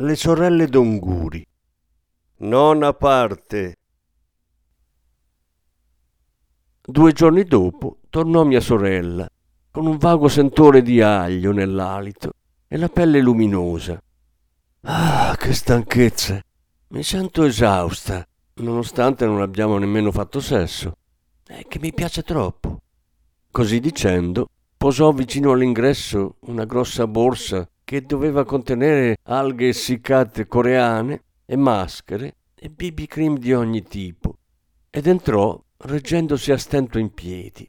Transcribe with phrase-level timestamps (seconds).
[0.00, 1.46] le sorelle d'Onguri.
[2.38, 3.76] Nona parte.
[6.80, 9.28] Due giorni dopo tornò mia sorella,
[9.70, 12.32] con un vago sentore di aglio nell'alito
[12.66, 14.02] e la pelle luminosa.
[14.82, 16.40] Ah, che stanchezza!
[16.88, 20.96] Mi sento esausta, nonostante non abbiamo nemmeno fatto sesso.
[21.46, 22.80] È che mi piace troppo.
[23.50, 24.48] Così dicendo,
[24.78, 32.70] posò vicino all'ingresso una grossa borsa che doveva contenere alghe essiccate coreane e maschere e
[32.70, 34.38] BB cream di ogni tipo,
[34.88, 37.68] ed entrò reggendosi a stento in piedi.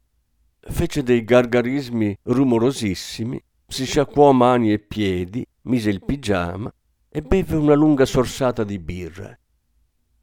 [0.60, 6.72] Fece dei gargarismi rumorosissimi, si sciacquò mani e piedi, mise il pigiama
[7.08, 9.36] e beve una lunga sorsata di birra.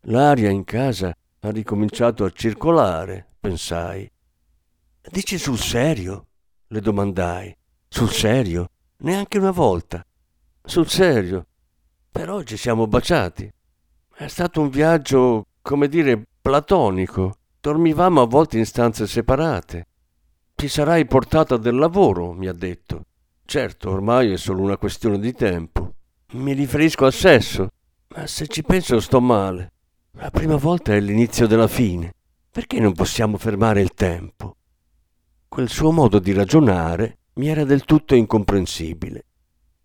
[0.04, 4.10] L'aria in casa ha ricominciato a circolare, pensai.
[5.12, 6.28] Dici sul serio?
[6.68, 7.54] le domandai.
[7.90, 8.70] Sul serio?
[9.00, 10.06] Neanche una volta.
[10.64, 11.46] Sul serio.
[12.12, 13.52] Per oggi siamo baciati.
[14.14, 17.36] È stato un viaggio, come dire, platonico.
[17.62, 19.88] Dormivamo a volte in stanze separate.
[20.56, 23.06] Ti sarai portata del lavoro, mi ha detto.
[23.46, 25.94] Certo, ormai è solo una questione di tempo.
[26.34, 27.70] Mi riferisco al sesso,
[28.10, 29.72] ma se ci penso sto male.
[30.14, 32.14] La prima volta è l'inizio della fine.
[32.52, 34.58] Perché non possiamo fermare il tempo?
[35.48, 39.26] Quel suo modo di ragionare mi era del tutto incomprensibile.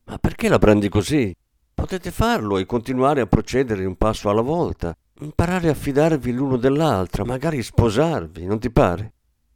[0.05, 1.35] Ma perché la prendi così?
[1.73, 7.25] Potete farlo e continuare a procedere un passo alla volta, imparare a fidarvi l'uno dell'altra,
[7.25, 9.13] magari sposarvi, non ti pare?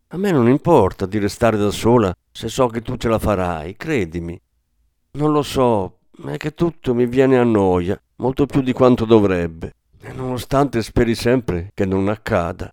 [0.08, 3.76] A me non importa di restare da sola se so che tu ce la farai,
[3.76, 4.40] credimi.
[5.12, 9.74] Non lo so, è che tutto mi viene a noia, molto più di quanto dovrebbe,
[10.00, 12.72] e nonostante speri sempre che non accada.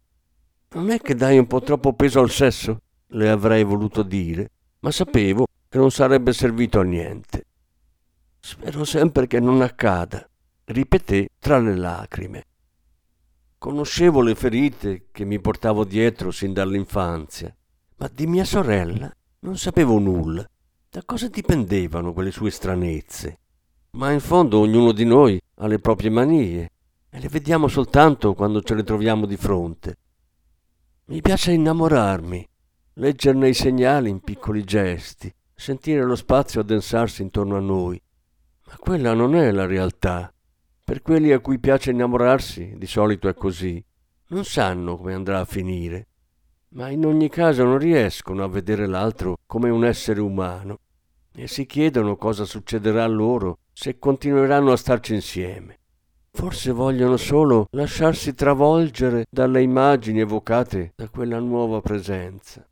[0.74, 2.82] Non è che dai un po' troppo peso al sesso?
[3.08, 4.52] Le avrei voluto dire,
[4.86, 7.48] ma sapevo che non sarebbe servito a niente.
[8.40, 10.30] Spero sempre che non accada,
[10.66, 12.44] ripeté tra le lacrime.
[13.58, 17.52] Conoscevo le ferite che mi portavo dietro sin dall'infanzia,
[17.96, 20.48] ma di mia sorella non sapevo nulla.
[20.88, 23.40] Da cosa dipendevano quelle sue stranezze?
[23.94, 26.72] Ma in fondo ognuno di noi ha le proprie manie
[27.10, 29.98] e le vediamo soltanto quando ce le troviamo di fronte.
[31.06, 32.48] Mi piace innamorarmi,
[32.98, 38.02] leggerne i segnali in piccoli gesti, sentire lo spazio addensarsi intorno a noi.
[38.68, 40.34] Ma quella non è la realtà.
[40.84, 43.84] Per quelli a cui piace innamorarsi, di solito è così.
[44.28, 46.08] Non sanno come andrà a finire,
[46.70, 50.80] ma in ogni caso non riescono a vedere l'altro come un essere umano
[51.34, 55.80] e si chiedono cosa succederà loro se continueranno a starci insieme.
[56.32, 62.66] Forse vogliono solo lasciarsi travolgere dalle immagini evocate da quella nuova presenza.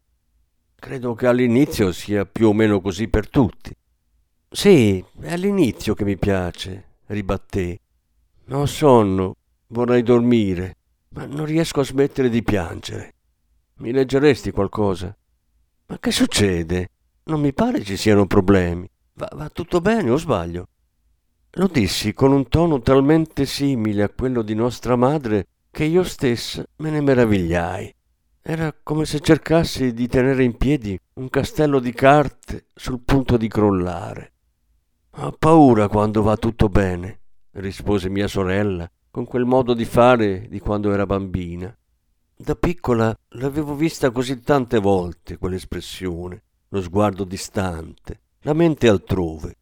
[0.84, 3.74] Credo che all'inizio sia più o meno così per tutti.
[4.50, 7.80] Sì, è all'inizio che mi piace, ribatté.
[8.50, 10.76] Ho sonno, vorrei dormire,
[11.12, 13.14] ma non riesco a smettere di piangere.
[13.76, 15.16] Mi leggeresti qualcosa?
[15.86, 16.90] Ma che succede?
[17.24, 18.86] Non mi pare ci siano problemi.
[19.14, 20.68] Va, va tutto bene o sbaglio?
[21.52, 26.62] Lo dissi con un tono talmente simile a quello di nostra madre che io stessa
[26.76, 27.96] me ne meravigliai.
[28.46, 33.48] Era come se cercassi di tenere in piedi un castello di carte sul punto di
[33.48, 34.34] crollare.
[35.12, 37.22] Ho paura quando va tutto bene,
[37.52, 41.74] rispose mia sorella, con quel modo di fare di quando era bambina.
[42.36, 49.56] Da piccola l'avevo vista così tante volte, quell'espressione, lo sguardo distante, la mente altrove.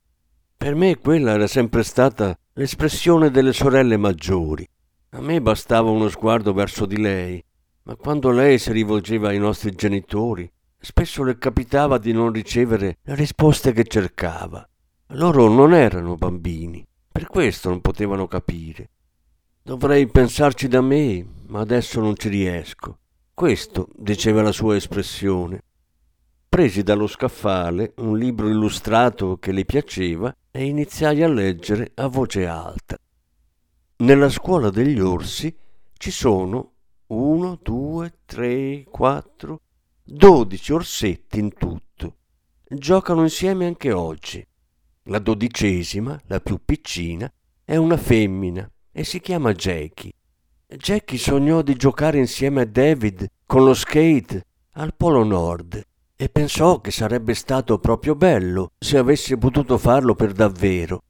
[0.58, 4.68] Per me quella era sempre stata l'espressione delle sorelle maggiori.
[5.12, 7.44] A me bastava uno sguardo verso di lei
[7.84, 13.16] ma quando lei si rivolgeva ai nostri genitori, spesso le capitava di non ricevere le
[13.16, 14.68] risposte che cercava.
[15.14, 18.90] Loro non erano bambini, per questo non potevano capire.
[19.64, 23.00] Dovrei pensarci da me, ma adesso non ci riesco.
[23.34, 25.62] Questo diceva la sua espressione.
[26.48, 32.46] Presi dallo scaffale un libro illustrato che le piaceva e iniziai a leggere a voce
[32.46, 32.98] alta.
[33.98, 35.56] Nella scuola degli orsi
[35.94, 36.72] ci sono
[37.12, 39.62] uno, due, tre, quattro,
[40.04, 42.16] dodici orsetti in tutto.
[42.68, 44.46] Giocano insieme anche oggi.
[45.06, 47.32] La dodicesima, la più piccina,
[47.64, 50.12] È una femmina e si chiama Jackie.
[50.68, 55.82] Jackie sognò di giocare insieme a David con lo skate al Polo Nord
[56.18, 61.04] e pensò che sarebbe stato proprio bello se avesse potuto farlo per davvero.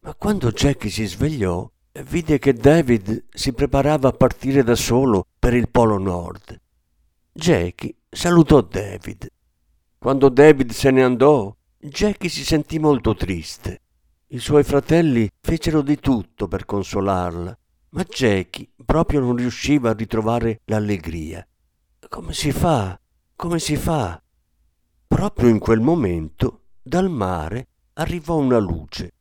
[0.00, 1.70] Ma quando Jackie si svegliò,
[2.04, 6.60] vide che David si preparava a partire da solo per il Polo Nord.
[7.32, 9.30] Jackie salutò David.
[9.98, 13.80] Quando David se ne andò, Jackie si sentì molto triste.
[14.28, 17.58] I suoi fratelli fecero di tutto per consolarla,
[17.90, 21.46] ma Jackie proprio non riusciva a ritrovare l'allegria.
[22.08, 22.98] Come si fa?
[23.34, 24.20] Come si fa?
[25.06, 29.12] Proprio in quel momento, dal mare arrivò una luce.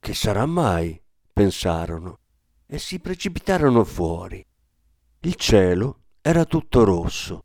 [0.00, 1.00] Che sarà mai?
[1.38, 2.18] Pensarono,
[2.66, 4.44] e si precipitarono fuori.
[5.20, 7.44] Il cielo era tutto rosso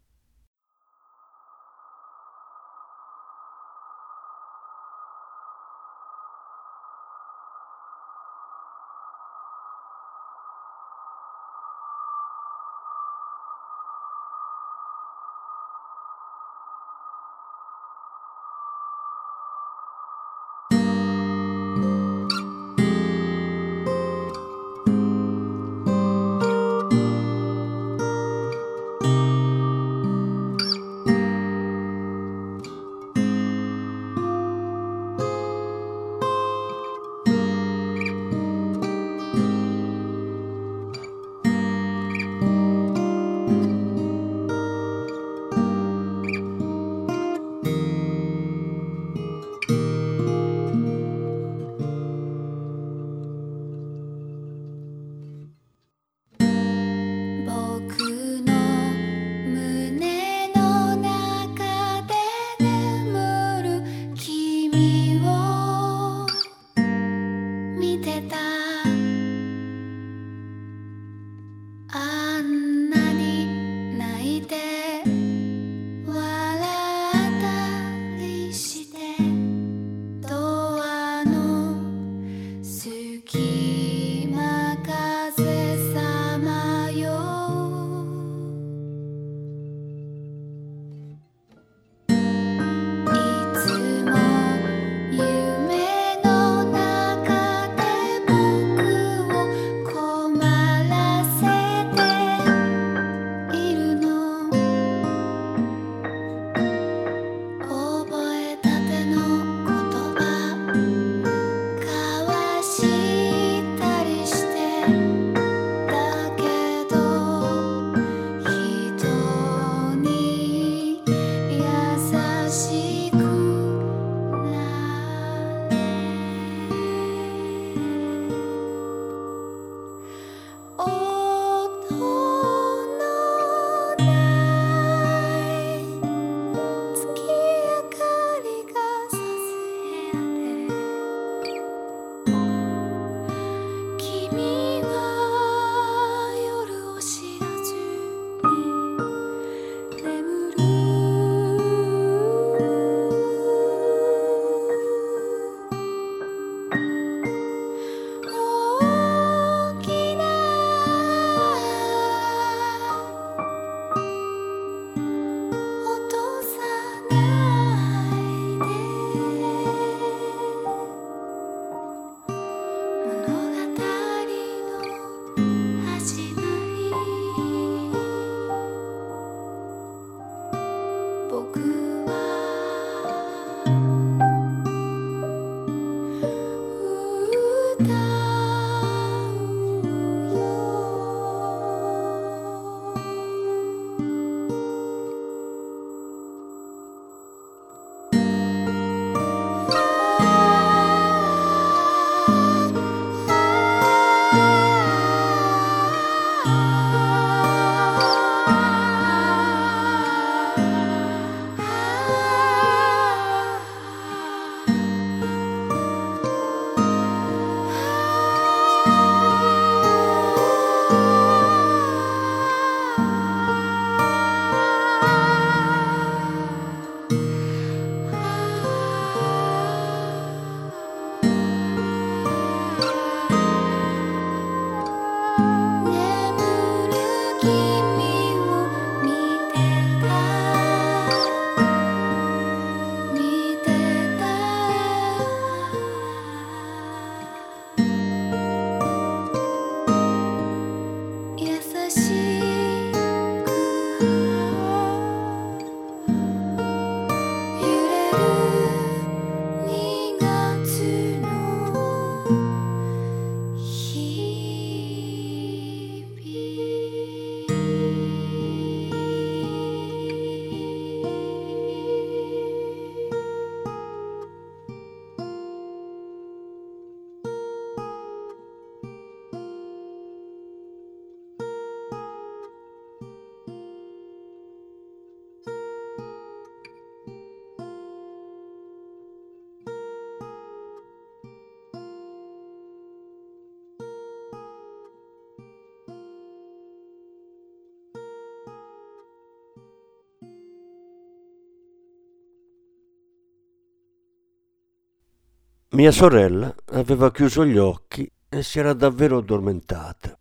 [305.74, 310.15] Mia sorella aveva chiuso gli occhi e si era davvero addormentata.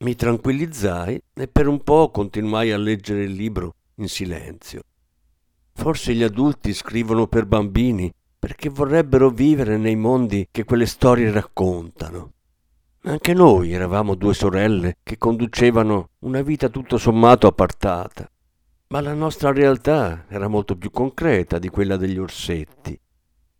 [0.00, 4.82] Mi tranquillizzai e per un po' continuai a leggere il libro in silenzio.
[5.72, 12.32] Forse gli adulti scrivono per bambini perché vorrebbero vivere nei mondi che quelle storie raccontano.
[13.04, 18.30] Anche noi eravamo due sorelle che conducevano una vita tutto sommato appartata,
[18.88, 23.00] ma la nostra realtà era molto più concreta di quella degli orsetti.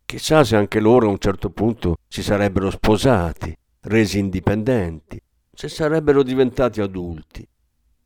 [0.05, 5.21] Chissà se anche loro a un certo punto si sarebbero sposati, resi indipendenti,
[5.53, 7.47] se sarebbero diventati adulti.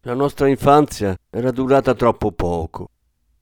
[0.02, 2.90] La nostra infanzia era durata troppo poco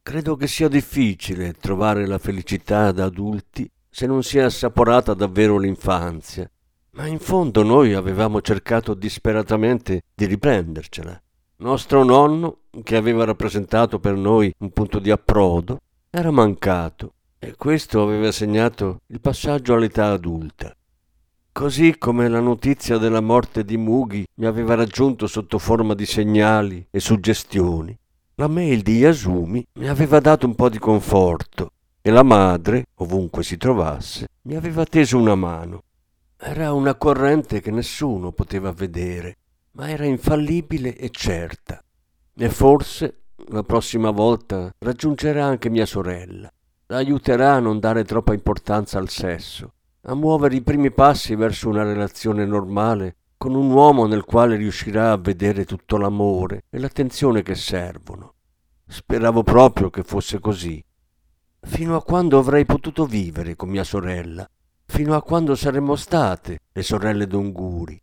[0.04, 5.58] Credo che sia difficile trovare la felicità da adulti se non si è assaporata davvero
[5.58, 6.50] l'infanzia,
[6.92, 11.20] ma in fondo noi avevamo cercato disperatamente di riprendercela.
[11.58, 15.80] Nostro nonno, che aveva rappresentato per noi un punto di approdo,
[16.10, 20.74] era mancato e questo aveva segnato il passaggio all'età adulta.
[21.52, 26.88] Così come la notizia della morte di Mugi mi aveva raggiunto sotto forma di segnali
[26.90, 27.96] e suggestioni,
[28.36, 31.72] la mail di Yasumi mi aveva dato un po' di conforto
[32.02, 35.84] e la madre, ovunque si trovasse, mi aveva teso una mano.
[36.38, 39.38] Era una corrente che nessuno poteva vedere,
[39.72, 41.84] ma era infallibile e certa.
[42.36, 46.52] E forse la prossima volta raggiungerà anche mia sorella.
[46.94, 51.68] La aiuterà a non dare troppa importanza al sesso, a muovere i primi passi verso
[51.68, 57.42] una relazione normale con un uomo nel quale riuscirà a vedere tutto l'amore e l'attenzione
[57.42, 58.36] che servono.
[58.86, 60.86] Speravo proprio che fosse così.
[61.62, 64.48] Fino a quando avrei potuto vivere con mia sorella,
[64.86, 68.00] fino a quando saremmo state le sorelle d'Unguri.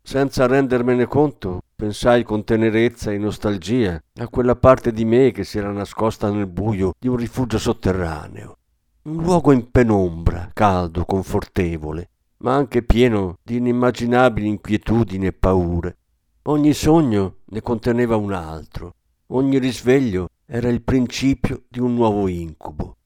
[0.00, 5.58] Senza rendermene conto, pensai con tenerezza e nostalgia a quella parte di me che si
[5.58, 8.56] era nascosta nel buio di un rifugio sotterraneo.
[9.02, 15.98] Un luogo in penombra, caldo, confortevole, ma anche pieno di inimmaginabili inquietudini e paure.
[16.44, 18.94] Ogni sogno ne conteneva un altro,
[19.28, 22.96] ogni risveglio era il principio di un nuovo incubo.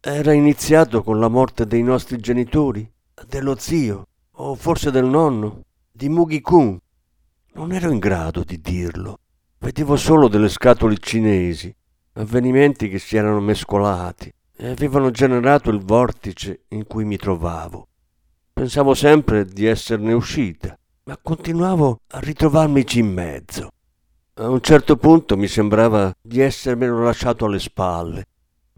[0.00, 2.90] Era iniziato con la morte dei nostri genitori,
[3.28, 6.80] dello zio, o forse del nonno, di Mugi-kun.
[7.54, 9.18] Non ero in grado di dirlo.
[9.58, 11.74] Vedevo solo delle scatole cinesi,
[12.14, 17.88] avvenimenti che si erano mescolati e avevano generato il vortice in cui mi trovavo.
[18.54, 23.68] Pensavo sempre di esserne uscita, ma continuavo a ritrovarmici in mezzo.
[24.34, 28.24] A un certo punto mi sembrava di essermelo lasciato alle spalle.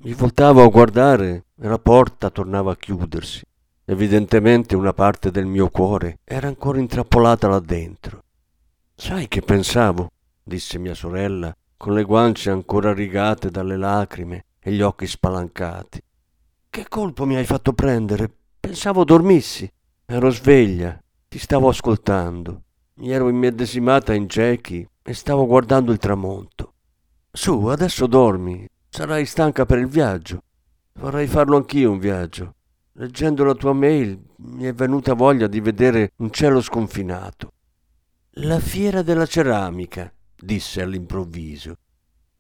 [0.03, 3.45] Mi voltavo a guardare e la porta tornava a chiudersi.
[3.85, 8.24] Evidentemente una parte del mio cuore era ancora intrappolata là dentro.
[8.97, 10.11] Sai che pensavo?
[10.43, 16.01] disse mia sorella, con le guance ancora rigate dalle lacrime e gli occhi spalancati.
[16.71, 18.31] Che colpo mi hai fatto prendere?
[18.61, 19.71] Pensavo dormissi.
[20.07, 20.99] Ero sveglia,
[21.29, 22.63] ti stavo ascoltando.
[22.95, 26.75] Mi ero immedesimata in Jackie e stavo guardando il tramonto.
[27.33, 28.67] Su, adesso dormi.
[28.89, 30.43] Sarai stanca per il viaggio.
[30.95, 32.55] Vorrei farlo anch'io un viaggio.
[32.93, 37.54] Leggendo la tua mail mi è venuta voglia di vedere un cielo sconfinato.
[38.39, 41.77] La fiera della ceramica, disse all'improvviso.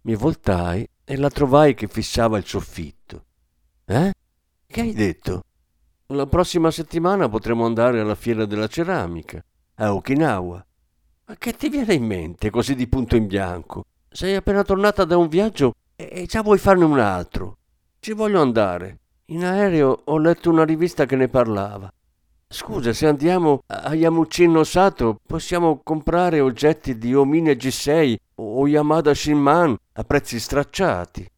[0.02, 3.24] Mi voltai e la trovai che fissava il soffitto.
[3.84, 4.12] Eh?
[4.66, 5.44] Che hai detto?
[6.06, 9.40] La prossima settimana potremo andare alla fiera della ceramica,
[9.76, 10.66] a Okinawa.
[11.26, 13.84] Ma che ti viene in mente così di punto in bianco?
[14.08, 17.58] Sei appena tornata da un viaggio e già vuoi farne un altro.
[18.00, 18.98] Ci voglio andare.
[19.26, 21.88] In aereo ho letto una rivista che ne parlava.
[22.54, 29.76] Scusa, se andiamo a Yamuchin Sato possiamo comprare oggetti di Omine G6 o Yamada Shinman
[29.94, 31.28] a prezzi stracciati.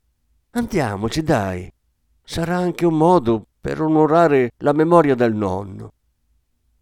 [0.51, 1.73] Andiamoci, dai.
[2.23, 5.91] Sarà anche un modo per onorare la memoria del nonno.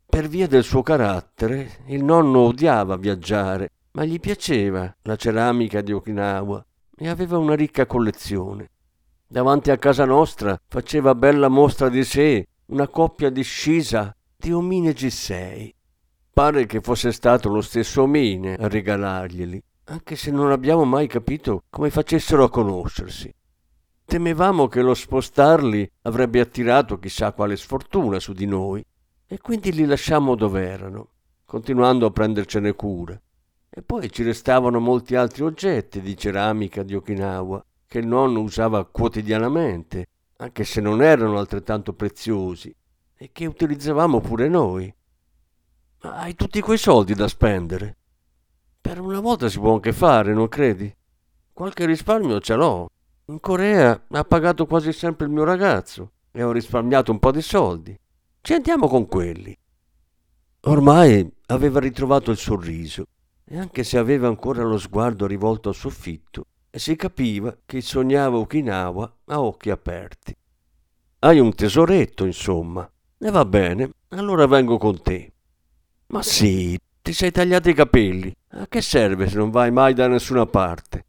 [0.04, 5.92] Per via del suo carattere, il nonno odiava viaggiare, ma gli piaceva la ceramica di
[5.92, 8.68] Okinawa e aveva una ricca collezione.
[9.28, 14.12] Davanti a casa nostra faceva bella mostra di sé una coppia di scisa
[14.44, 15.70] di omine G6.
[16.34, 21.62] Pare che fosse stato lo stesso omine a regalarglieli, anche se non abbiamo mai capito
[21.70, 23.34] come facessero a conoscersi.
[24.04, 28.84] Temevamo che lo spostarli avrebbe attirato chissà quale sfortuna su di noi
[29.26, 31.08] e quindi li lasciammo dove erano,
[31.46, 33.18] continuando a prendercene cura.
[33.70, 38.84] E poi ci restavano molti altri oggetti di ceramica di Okinawa che il nonno usava
[38.84, 42.76] quotidianamente, anche se non erano altrettanto preziosi,
[43.24, 44.94] e che utilizzavamo pure noi.
[46.02, 47.96] Ma hai tutti quei soldi da spendere?
[48.78, 50.94] Per una volta si può anche fare, non credi?
[51.50, 52.90] Qualche risparmio ce l'ho.
[53.26, 56.10] In Corea ha pagato quasi sempre il mio ragazzo.
[56.36, 57.98] e ho risparmiato un po' di soldi.
[58.42, 59.56] Ci andiamo con quelli.
[60.62, 63.06] Ormai aveva ritrovato il sorriso
[63.44, 69.16] e anche se aveva ancora lo sguardo rivolto al soffitto, si capiva che sognava Okinawa
[69.26, 70.36] a occhi aperti.
[71.20, 72.86] Hai un tesoretto, insomma.
[73.18, 75.32] E va bene, allora vengo con te.
[76.08, 78.34] Ma sì, ti sei tagliato i capelli.
[78.50, 81.04] A che serve se non vai mai da nessuna parte?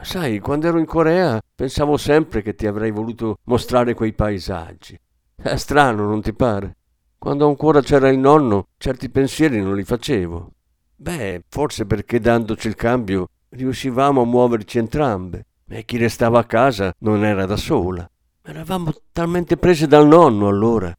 [0.00, 4.98] Sai, quando ero in Corea pensavo sempre che ti avrei voluto mostrare quei paesaggi.
[5.34, 6.76] È strano, non ti pare?
[7.18, 10.52] Quando ancora c'era il nonno, certi pensieri non li facevo.
[10.96, 16.94] Beh, forse perché dandoci il cambio riuscivamo a muoverci entrambe e chi restava a casa
[16.98, 18.08] non era da sola.
[18.42, 20.94] Eravamo talmente prese dal nonno allora.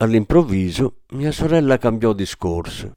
[0.00, 2.92] All'improvviso mia sorella cambiò discorso.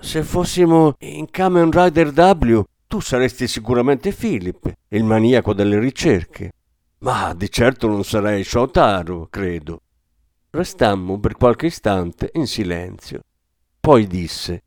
[0.00, 6.52] Se fossimo in Kamen Rider W, tu saresti sicuramente Philip, il maniaco delle ricerche.
[6.98, 9.80] Ma di certo non sarei Shotaro, credo.
[10.50, 13.22] Restammo per qualche istante in silenzio.
[13.80, 14.62] Poi disse: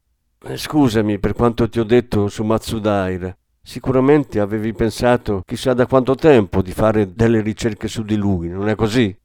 [0.55, 3.33] Scusami per quanto ti ho detto su Matsudaira.
[3.61, 8.67] Sicuramente avevi pensato chissà da quanto tempo di fare delle ricerche su di lui, non
[8.67, 9.17] è così?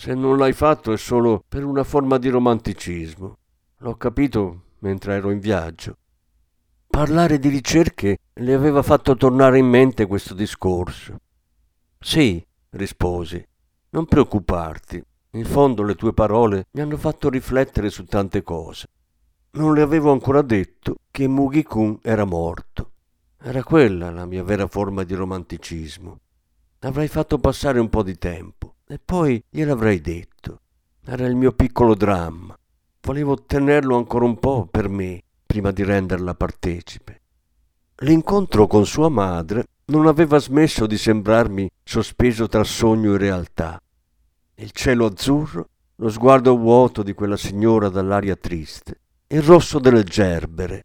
[0.00, 3.36] Se non l'hai fatto è solo per una forma di romanticismo.
[3.80, 5.98] L'ho capito mentre ero in viaggio.
[6.86, 11.18] Parlare di ricerche le aveva fatto tornare in mente questo discorso.
[11.98, 13.46] Sì, risposi,
[13.90, 15.04] non preoccuparti.
[15.32, 18.86] In fondo le tue parole mi hanno fatto riflettere su tante cose.
[19.50, 22.92] Non le avevo ancora detto che Mugi-kun era morto.
[23.38, 26.20] Era quella la mia vera forma di romanticismo.
[26.78, 30.60] Avrei fatto passare un po' di tempo e poi gliel'avrei detto.
[31.04, 32.56] Era il mio piccolo dramma.
[33.02, 37.20] Volevo tenerlo ancora un po' per me prima di renderla partecipe.
[37.98, 43.80] L'incontro con sua madre non aveva smesso di sembrarmi sospeso tra sogno e realtà.
[44.56, 50.84] Il cielo azzurro, lo sguardo vuoto di quella signora dall'aria triste, il rosso delle gerbere,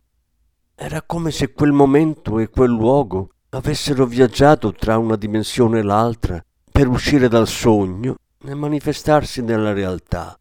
[0.75, 6.43] era come se quel momento e quel luogo avessero viaggiato tra una dimensione e l'altra
[6.75, 10.37] per uscire dal sogno e manifestarsi nella realtà.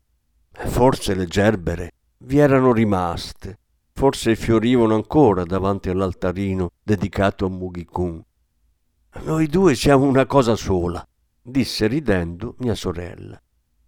[0.50, 1.92] Forse le gerbere
[2.24, 3.56] vi erano rimaste,
[3.92, 8.20] forse fiorivano ancora davanti all'altarino dedicato a Mugi-kun.
[9.22, 11.06] Noi due siamo una cosa sola,
[11.40, 13.40] disse ridendo mia sorella.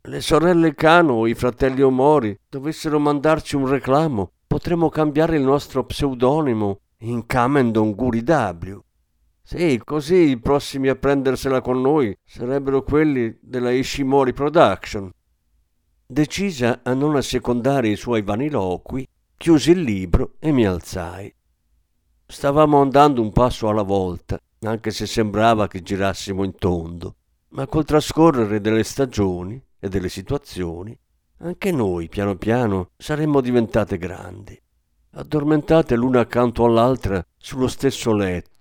[0.02, 5.85] Le sorelle Kano o i fratelli Omori dovessero mandarci un reclamo, potremmo cambiare il nostro
[5.85, 8.85] pseudonimo in Kamen Donguri W.
[9.48, 15.09] Sì, così i prossimi a prendersela con noi sarebbero quelli della Ishimori Production.
[16.04, 19.06] Decisa a non assecondare i suoi vaniloqui,
[19.37, 21.32] chiusi il libro e mi alzai.
[22.26, 27.14] Stavamo andando un passo alla volta, anche se sembrava che girassimo in tondo,
[27.50, 30.98] ma col trascorrere delle stagioni e delle situazioni
[31.38, 34.61] anche noi, piano piano, saremmo diventate grandi,
[35.12, 38.56] addormentate l'una accanto all'altra sullo stesso letto,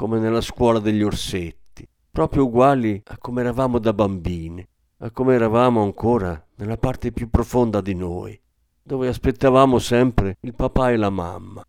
[0.00, 4.66] come nella scuola degli orsetti, proprio uguali a come eravamo da bambine,
[5.00, 8.40] a come eravamo ancora nella parte più profonda di noi,
[8.82, 11.62] dove aspettavamo sempre il papà e la mamma.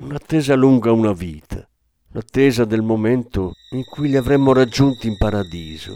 [0.00, 1.64] Un'attesa lunga una vita,
[2.08, 5.92] l'attesa del momento in cui li avremmo raggiunti in paradiso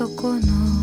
[0.00, 0.79] そこの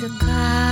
[0.00, 0.69] the sky.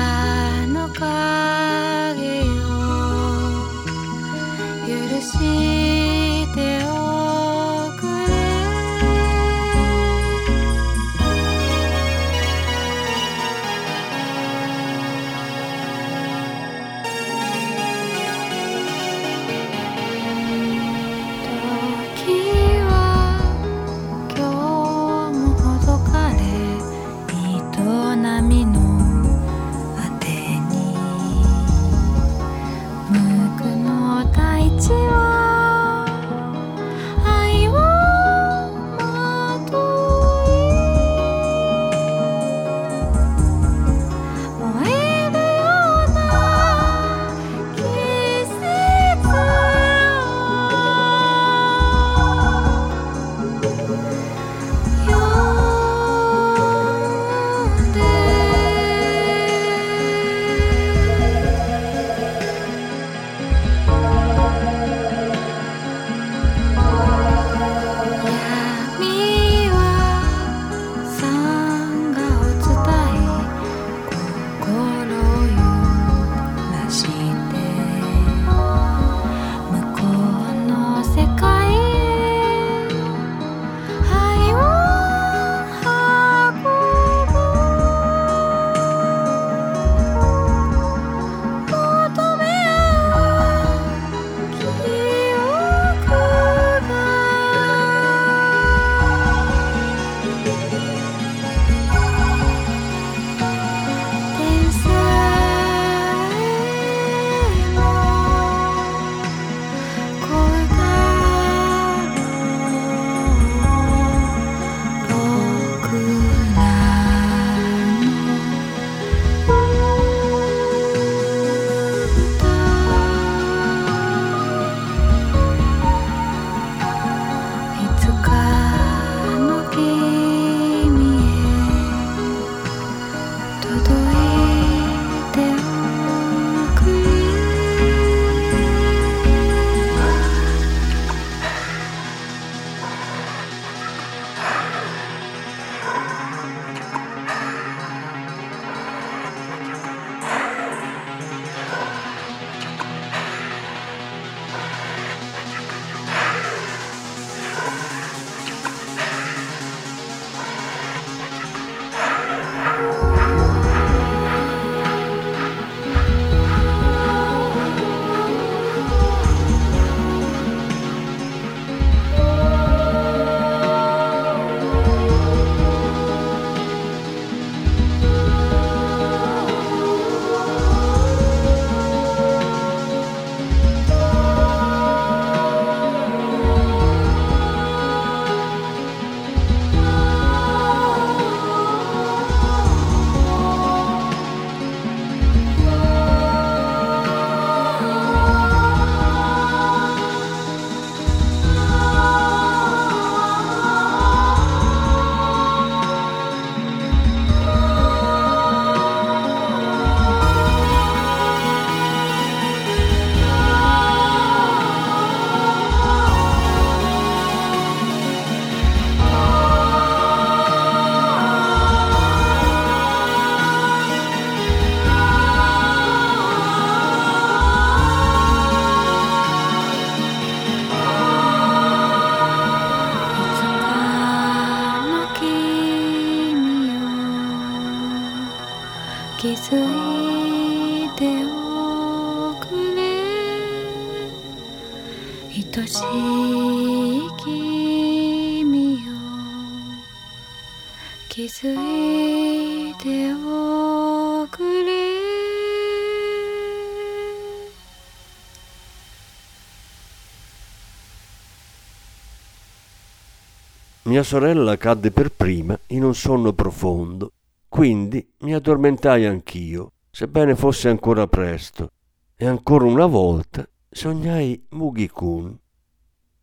[263.98, 267.14] Mia sorella cadde per prima in un sonno profondo,
[267.48, 271.72] quindi mi addormentai anch'io, sebbene fosse ancora presto,
[272.14, 275.36] e ancora una volta sognai Mugi-kun.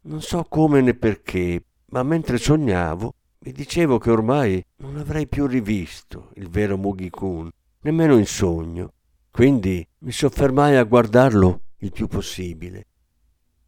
[0.04, 5.46] Non so come né perché, ma mentre sognavo mi dicevo che ormai non avrei più
[5.46, 7.50] rivisto il vero Mugi-kun,
[7.82, 8.94] nemmeno in sogno,
[9.30, 12.86] quindi mi soffermai a guardarlo il più possibile.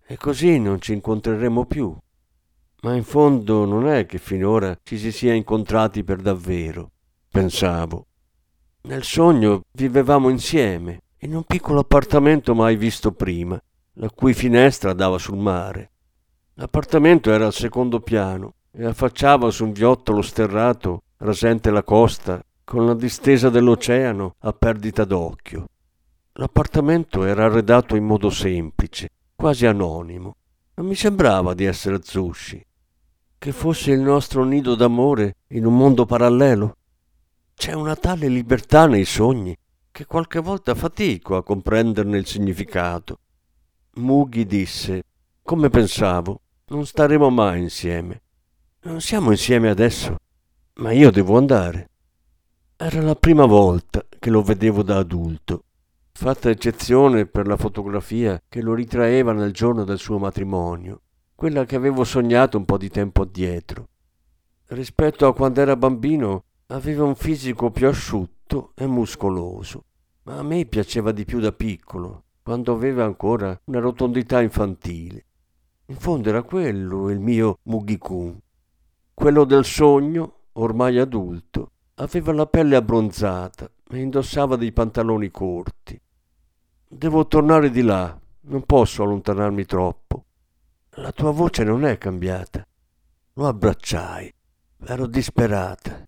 [0.06, 1.94] E così non ci incontreremo più.
[2.82, 6.92] Ma in fondo non è che finora ci si sia incontrati per davvero,
[7.32, 8.06] pensavo.
[8.82, 13.60] Nel sogno vivevamo insieme, in un piccolo appartamento mai visto prima,
[13.94, 15.92] la cui finestra dava sul mare.
[16.54, 22.86] L'appartamento era al secondo piano e affacciava su un viottolo sterrato rasente la costa con
[22.86, 25.68] la distesa dell'oceano a perdita d'occhio.
[26.34, 30.36] L'appartamento era arredato in modo semplice, quasi anonimo.
[30.78, 32.64] Non mi sembrava di essere Zushi,
[33.40, 36.78] che fosse il nostro nido d'amore in un mondo parallelo.
[37.56, 39.58] C'è una tale libertà nei sogni
[39.92, 43.18] che qualche volta fatico a comprenderne il significato.
[43.96, 45.02] Mughi disse,
[45.42, 48.22] come pensavo, non staremo mai insieme.
[48.84, 50.18] Non siamo insieme adesso,
[50.76, 51.90] ma io devo andare.
[52.76, 55.64] Era la prima volta che lo vedevo da adulto
[56.18, 61.02] fatta eccezione per la fotografia che lo ritraeva nel giorno del suo matrimonio,
[61.36, 63.90] quella che avevo sognato un po' di tempo addietro.
[64.70, 69.84] Rispetto a quando era bambino aveva un fisico più asciutto e muscoloso,
[70.24, 75.24] ma a me piaceva di più da piccolo, quando aveva ancora una rotondità infantile.
[75.86, 78.40] In fondo era quello il mio Mugikun.
[79.14, 86.02] Quello del sogno, ormai adulto, aveva la pelle abbronzata e indossava dei pantaloni corti.
[86.90, 90.24] Devo tornare di là, non posso allontanarmi troppo.
[90.92, 92.66] La tua voce non è cambiata.
[93.34, 94.34] Lo abbracciai.
[94.86, 96.08] Ero disperata.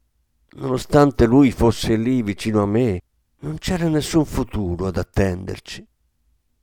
[0.52, 3.02] Nonostante lui fosse lì vicino a me,
[3.40, 5.86] non c'era nessun futuro ad attenderci.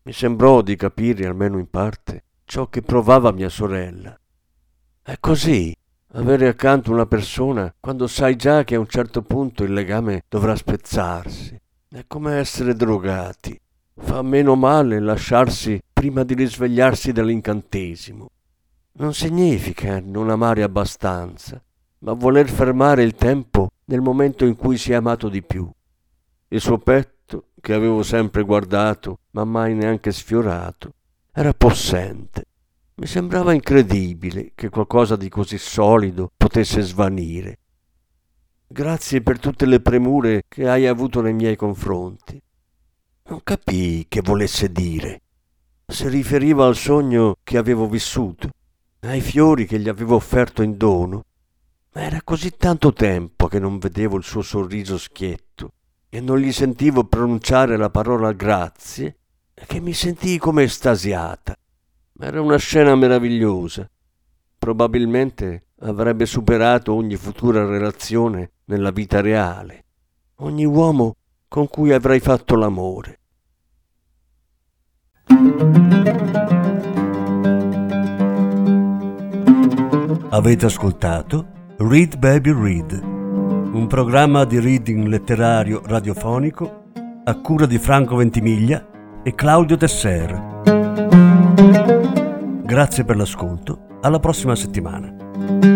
[0.04, 4.18] Mi sembrò di capire, almeno in parte, ciò che provava mia sorella.
[5.02, 5.76] È così,
[6.12, 10.56] avere accanto una persona quando sai già che a un certo punto il legame dovrà
[10.56, 11.60] spezzarsi.
[11.86, 13.60] È come essere drogati.
[13.98, 18.28] Fa meno male lasciarsi prima di risvegliarsi dall'incantesimo.
[18.98, 21.62] Non significa non amare abbastanza,
[22.00, 25.70] ma voler fermare il tempo nel momento in cui si è amato di più.
[26.48, 30.92] Il suo petto, che avevo sempre guardato, ma mai neanche sfiorato,
[31.32, 32.44] era possente.
[32.96, 37.58] Mi sembrava incredibile che qualcosa di così solido potesse svanire.
[38.66, 42.40] Grazie per tutte le premure che hai avuto nei miei confronti.
[43.28, 45.22] Non capii che volesse dire.
[45.84, 48.50] Si riferiva al sogno che avevo vissuto,
[49.00, 51.24] ai fiori che gli avevo offerto in dono.
[51.92, 55.72] Ma era così tanto tempo che non vedevo il suo sorriso schietto
[56.08, 59.16] e non gli sentivo pronunciare la parola grazie
[59.54, 61.56] che mi sentii come estasiata.
[62.20, 63.90] Era una scena meravigliosa.
[64.56, 69.84] Probabilmente avrebbe superato ogni futura relazione nella vita reale.
[70.36, 71.16] Ogni uomo
[71.48, 73.18] con cui avrei fatto l'amore.
[80.30, 81.46] Avete ascoltato
[81.78, 86.84] Read Baby Read, un programma di reading letterario radiofonico
[87.24, 90.60] a cura di Franco Ventimiglia e Claudio Tesser.
[92.64, 95.75] Grazie per l'ascolto, alla prossima settimana.